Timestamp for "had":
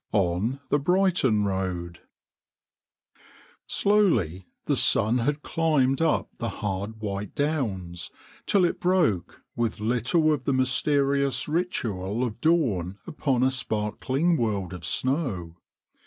5.19-5.43